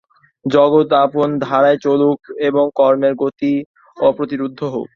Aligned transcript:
জগৎ 0.45 0.89
আপন 1.01 1.29
ধারায় 1.39 1.79
চলুক 1.81 2.19
এবং 2.41 2.65
কর্মের 2.75 3.13
গতি 3.21 3.53
অপ্রতিরুদ্ধ 3.97 4.59
হোক। 4.73 4.87